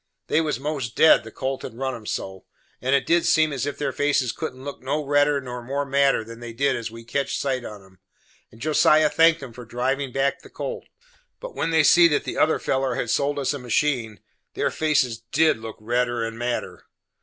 [0.29, 2.45] They was most dead the colt had run 'em so,
[2.81, 6.23] and it did seem as if their faces couldn't look no redder nor more madder
[6.23, 7.99] than they did as we catched sight on 'em
[8.51, 10.87] and Josiah thanked 'em for drivin' back the colt;
[11.39, 14.19] but when they see that the other feller had sold us a machine,
[14.55, 16.87] their faces did look redder and madder.